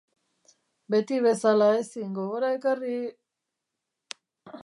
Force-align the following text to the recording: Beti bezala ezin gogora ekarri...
Beti 0.93 1.19
bezala 1.25 1.67
ezin 1.81 2.17
gogora 2.17 2.51
ekarri... 2.57 2.97